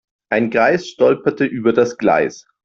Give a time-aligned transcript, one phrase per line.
[0.31, 2.47] Ein Greis stolperte über das Gleis.